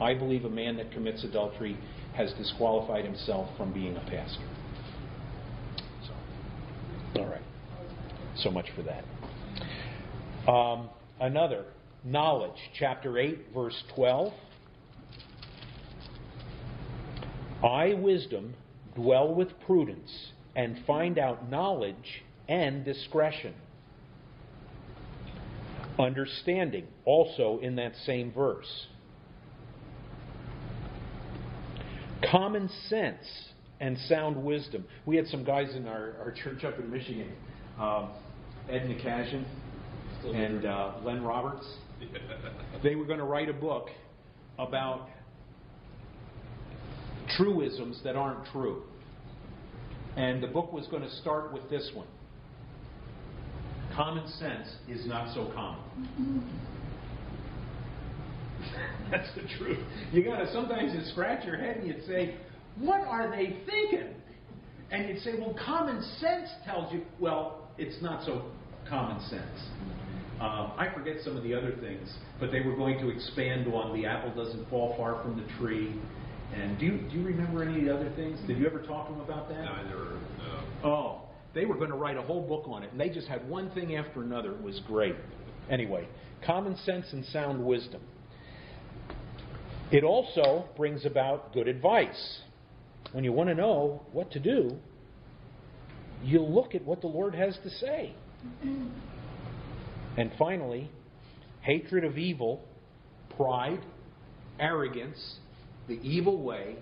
[0.00, 1.78] I believe a man that commits adultery
[2.14, 4.48] has disqualified himself from being a pastor.
[6.06, 7.42] So, all right.
[8.36, 9.04] So much for that.
[10.50, 10.88] Um,
[11.20, 11.66] another,
[12.02, 14.32] knowledge, chapter 8, verse 12.
[17.62, 18.54] I, wisdom,
[19.00, 20.10] dwell with prudence
[20.54, 23.54] and find out knowledge and discretion.
[25.98, 28.86] Understanding, also in that same verse.
[32.30, 33.24] Common sense
[33.80, 34.84] and sound wisdom.
[35.06, 37.32] We had some guys in our, our church up in Michigan,
[37.78, 38.10] um,
[38.68, 39.44] Ed Nikajian
[40.34, 41.66] and uh, Len Roberts.
[42.82, 43.88] They were going to write a book
[44.58, 45.10] about
[47.36, 48.82] truisms that aren't true.
[50.16, 52.08] And the book was going to start with this one
[53.94, 56.44] Common sense is not so common.
[59.10, 59.78] That's the truth.
[60.12, 62.36] You got to sometimes you scratch your head and you'd say,
[62.78, 64.14] What are they thinking?
[64.90, 68.44] And you'd say, Well, common sense tells you, well, it's not so
[68.88, 69.68] common sense.
[70.40, 72.08] Um, I forget some of the other things,
[72.38, 75.94] but they were going to expand on the apple doesn't fall far from the tree.
[76.54, 78.38] And do you, do you remember any of the other things?
[78.46, 79.64] Did you ever talk to them about that?
[79.64, 80.88] No, I never, no.
[80.88, 81.22] Oh,
[81.54, 83.70] they were going to write a whole book on it, and they just had one
[83.70, 84.52] thing after another.
[84.52, 85.16] It was great.
[85.68, 86.08] Anyway,
[86.44, 88.02] common sense and sound wisdom.
[89.92, 92.40] It also brings about good advice.
[93.12, 94.76] When you want to know what to do,
[96.22, 98.14] you look at what the Lord has to say.
[100.16, 100.90] And finally,
[101.62, 102.64] hatred of evil,
[103.36, 103.80] pride,
[104.58, 105.36] arrogance,
[105.90, 106.76] the evil way,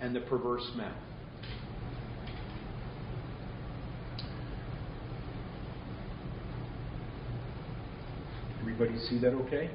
[0.00, 0.96] and the perverse mouth.
[8.60, 9.70] Everybody see that okay?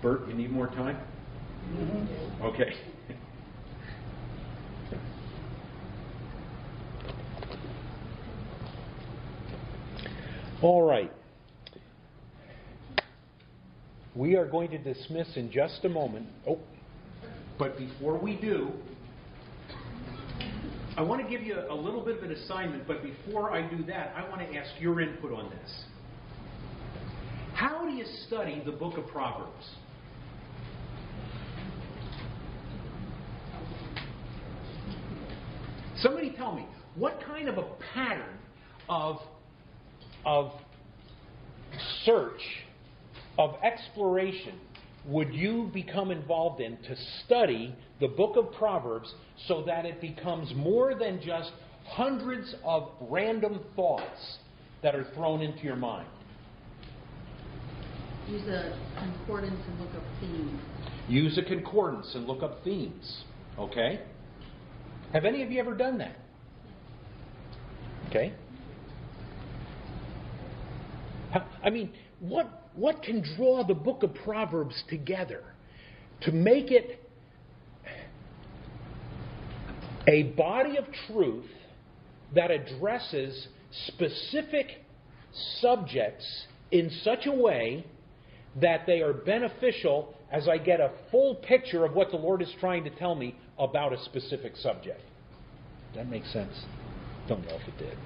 [0.00, 0.96] Bert, you need more time?
[1.74, 2.42] Mm-hmm.
[2.46, 2.72] Okay.
[10.62, 11.12] All right.
[14.14, 16.26] We are going to dismiss in just a moment.
[16.46, 16.58] Oh,
[17.58, 18.70] but before we do,
[20.96, 23.84] I want to give you a little bit of an assignment, but before I do
[23.84, 25.84] that, I want to ask your input on this.
[27.54, 29.70] How do you study the book of Proverbs?
[35.98, 38.38] Somebody tell me, what kind of a pattern
[38.88, 39.18] of,
[40.24, 40.52] of
[42.04, 42.40] search,
[43.40, 44.54] of exploration,
[45.06, 49.14] would you become involved in to study the book of Proverbs
[49.48, 51.50] so that it becomes more than just
[51.86, 54.38] hundreds of random thoughts
[54.82, 56.06] that are thrown into your mind?
[58.28, 60.60] Use a concordance and look up themes.
[61.08, 63.24] Use a concordance and look up themes.
[63.58, 64.02] Okay?
[65.14, 66.16] Have any of you ever done that?
[68.10, 68.34] Okay?
[71.64, 75.42] I mean, what, what can draw the book of Proverbs together
[76.22, 77.00] to make it
[80.06, 81.46] a body of truth
[82.34, 83.48] that addresses
[83.86, 84.66] specific
[85.60, 87.84] subjects in such a way
[88.60, 92.52] that they are beneficial as I get a full picture of what the Lord is
[92.60, 95.00] trying to tell me about a specific subject.
[95.94, 96.64] That make sense?
[97.28, 97.98] Don't know if it did.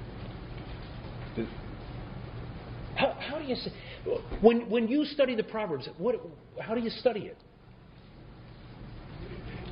[3.28, 3.72] How, do you say,
[4.40, 5.88] when when you study the Proverbs?
[5.98, 6.16] What
[6.60, 7.36] how do you study it?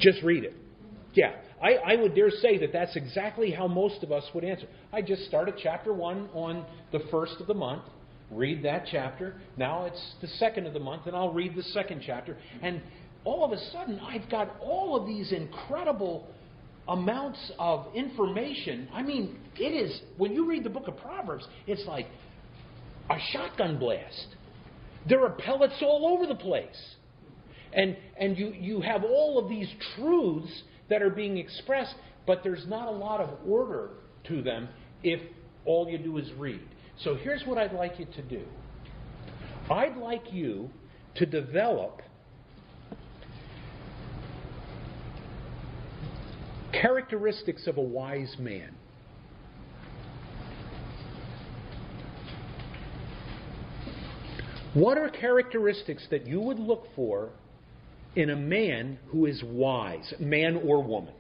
[0.01, 0.55] Just read it.
[1.15, 1.33] Yeah,
[1.63, 4.67] I, I would dare say that that's exactly how most of us would answer.
[4.93, 7.85] I just started chapter one on the first of the month
[8.35, 9.35] read that chapter.
[9.57, 12.37] Now it's the second of the month, and I'll read the second chapter.
[12.63, 12.81] And
[13.25, 16.27] all of a sudden, I've got all of these incredible
[16.89, 18.89] amounts of information.
[18.93, 22.07] I mean, it is, when you read the book of Proverbs, it's like
[23.11, 24.29] a shotgun blast.
[25.09, 26.95] There are pellets all over the place.
[27.73, 31.95] And, and you, you have all of these truths that are being expressed,
[32.27, 33.91] but there's not a lot of order
[34.25, 34.69] to them
[35.03, 35.21] if
[35.65, 36.61] all you do is read.
[37.03, 38.45] So here's what I'd like you to do
[39.71, 40.71] I'd like you
[41.17, 42.03] to develop
[46.73, 48.75] characteristics of a wise man.
[54.75, 57.31] What are characteristics that you would look for
[58.17, 61.13] in a man who is wise, man or woman?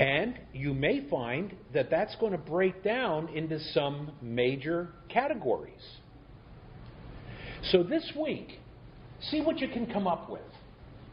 [0.00, 5.82] And you may find that that's going to break down into some major categories.
[7.70, 8.58] So this week,
[9.20, 10.40] see what you can come up with.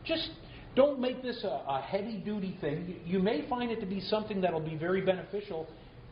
[0.05, 0.31] Just
[0.75, 2.95] don't make this a, a heavy duty thing.
[3.05, 5.67] You may find it to be something that'll be very beneficial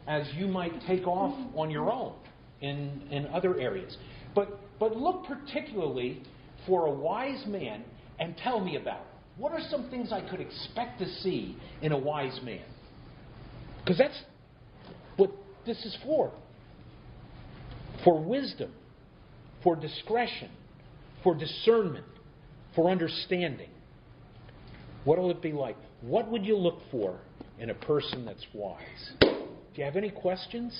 [0.07, 2.13] as you might take off on your own
[2.61, 3.97] in, in other areas.
[4.33, 6.21] But but look particularly
[6.65, 7.83] for a wise man
[8.19, 9.07] and tell me about it.
[9.37, 12.63] What are some things I could expect to see in a wise man?
[13.79, 14.21] Because that's
[15.15, 15.31] what
[15.65, 16.31] this is for
[18.03, 18.71] for wisdom,
[19.63, 20.49] for discretion,
[21.23, 22.05] for discernment,
[22.75, 23.69] for understanding.
[25.03, 25.77] What will it be like?
[26.01, 27.19] What would you look for
[27.59, 29.36] in a person that's wise?
[29.77, 30.73] Do you have any questions?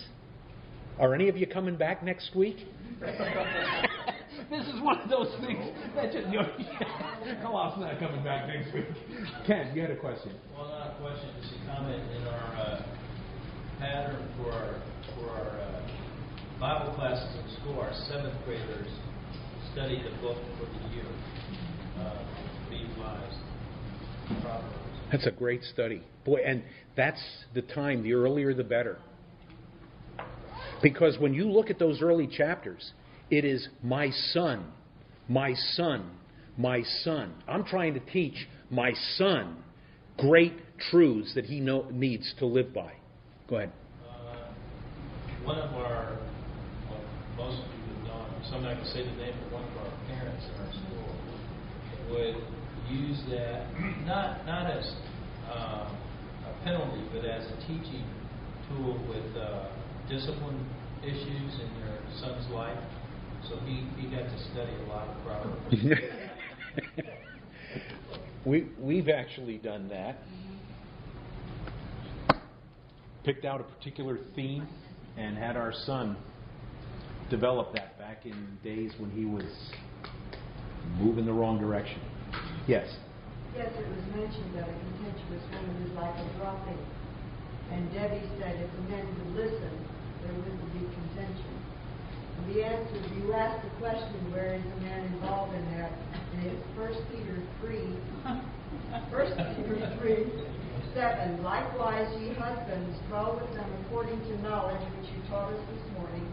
[0.97, 2.65] Are any of you coming back next week?
[2.99, 6.49] this is one of those things that just, you know,
[7.45, 8.85] Kalof's not coming back next week.
[9.45, 10.31] Ken, you had a question.
[10.57, 12.85] Well, not a question, just a comment in our uh,
[13.77, 14.81] pattern for our,
[15.13, 18.89] for our uh, Bible classes in school, our seventh graders
[19.73, 21.05] study the book for the year,
[21.99, 22.25] uh,
[22.71, 24.86] Be Wise, Proverbs.
[25.11, 26.01] That's a great study.
[26.25, 26.63] Boy, and
[26.95, 27.21] that's
[27.53, 28.99] the time, the earlier the better.
[30.81, 32.91] Because when you look at those early chapters,
[33.29, 34.65] it is my son,
[35.27, 36.11] my son,
[36.57, 37.33] my son.
[37.47, 39.63] I'm trying to teach my son
[40.17, 40.53] great
[40.89, 42.93] truths that he know, needs to live by.
[43.49, 43.71] Go ahead.
[44.07, 44.35] Uh,
[45.43, 46.17] one of our,
[46.89, 47.01] well,
[47.37, 49.77] most of you would know, I'm not going to say the name, but one of
[49.77, 51.15] our parents in our school
[52.11, 52.35] would
[52.91, 53.67] use that
[54.05, 54.91] not not as
[55.49, 55.89] uh,
[56.45, 58.05] a penalty, but as a teaching
[58.69, 59.69] tool with uh,
[60.09, 60.65] discipline
[61.03, 62.77] issues in your son's life.
[63.49, 65.75] So he, he got to study a lot of Proverbs.
[68.45, 70.17] we, we've actually done that.
[73.23, 74.67] Picked out a particular theme
[75.17, 76.17] and had our son
[77.29, 79.43] develop that back in days when he was
[80.97, 81.99] moving the wrong direction.
[82.67, 82.83] Yes.
[83.55, 86.77] Yes, it was mentioned that a contentious woman is like a dropping.
[87.71, 89.71] And Debbie said if the men would listen,
[90.21, 91.53] there wouldn't be contention.
[92.37, 95.91] And the answer, you asked the question, where is the man involved in that?
[96.35, 97.87] And it's First Peter three,
[99.11, 100.27] First Peter three,
[100.93, 101.41] seven.
[101.43, 106.27] Likewise, ye husbands, dwell with them according to knowledge which you taught us this morning,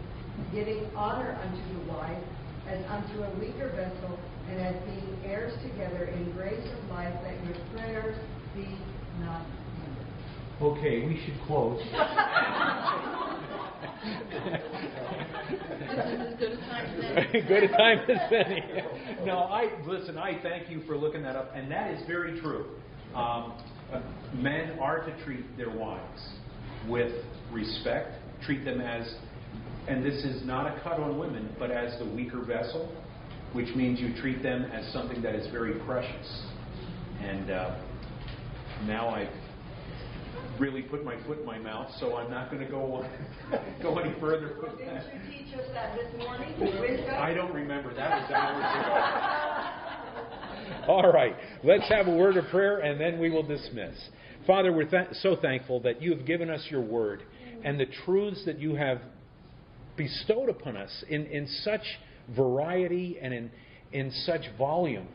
[0.52, 2.22] giving honor unto the wife
[2.66, 4.18] as unto a weaker vessel,
[4.50, 8.16] and as being heirs together in grace of life, that your prayers
[8.54, 8.78] be
[9.20, 9.42] not
[9.80, 10.78] hindered.
[10.78, 11.80] Okay, we should close.
[15.78, 17.42] This is as good a time as any.
[17.48, 18.62] Good a time as any.
[19.24, 20.18] No, I listen.
[20.18, 22.66] I thank you for looking that up, and that is very true.
[23.14, 23.54] Um,
[23.92, 24.00] uh,
[24.34, 26.20] men are to treat their wives
[26.88, 27.12] with
[27.52, 28.12] respect,
[28.44, 29.14] treat them as,
[29.88, 32.92] and this is not a cut on women, but as the weaker vessel,
[33.54, 36.42] which means you treat them as something that is very precious.
[37.20, 37.76] And uh,
[38.84, 39.28] now I've
[40.58, 43.04] really put my foot in my mouth, so I'm not going to go
[43.82, 45.04] go any further with Didn't that.
[45.14, 46.54] you teach us that this morning?
[47.10, 47.94] I don't remember.
[47.94, 49.84] That was hours ago.
[50.92, 51.34] All right.
[51.62, 53.94] Let's have a word of prayer and then we will dismiss.
[54.46, 57.22] Father, we're th- so thankful that you have given us your word
[57.64, 59.00] and the truths that you have
[59.96, 61.80] bestowed upon us in, in such
[62.36, 63.50] variety and in,
[63.92, 65.08] in such volume.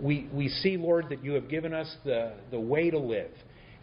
[0.00, 3.30] We, we see, Lord, that you have given us the, the way to live.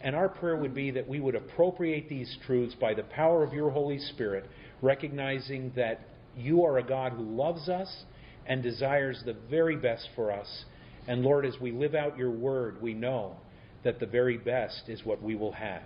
[0.00, 3.52] And our prayer would be that we would appropriate these truths by the power of
[3.52, 4.48] your Holy Spirit,
[4.80, 6.00] recognizing that
[6.36, 8.04] you are a God who loves us
[8.46, 10.64] and desires the very best for us.
[11.06, 13.36] And Lord, as we live out your word, we know
[13.84, 15.82] that the very best is what we will have.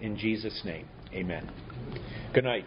[0.00, 1.50] In Jesus' name, amen.
[2.32, 2.64] Good night.